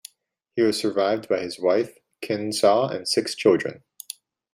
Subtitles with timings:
[0.55, 3.83] He was survived by his wife Khin Saw and six children.